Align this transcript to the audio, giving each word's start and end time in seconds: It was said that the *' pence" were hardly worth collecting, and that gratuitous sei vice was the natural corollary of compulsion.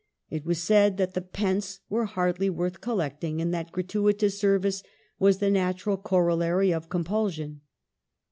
It 0.31 0.47
was 0.47 0.57
said 0.57 0.97
that 0.97 1.13
the 1.13 1.21
*' 1.21 1.21
pence" 1.41 1.79
were 1.87 2.05
hardly 2.05 2.49
worth 2.49 2.81
collecting, 2.81 3.39
and 3.39 3.53
that 3.53 3.71
gratuitous 3.71 4.39
sei 4.39 4.57
vice 4.57 4.81
was 5.19 5.37
the 5.37 5.51
natural 5.51 5.95
corollary 5.95 6.73
of 6.73 6.89
compulsion. 6.89 7.61